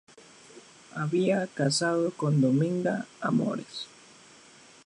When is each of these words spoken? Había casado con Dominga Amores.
Había 0.95 1.45
casado 1.45 2.09
con 2.09 2.41
Dominga 2.41 3.05
Amores. 3.19 3.85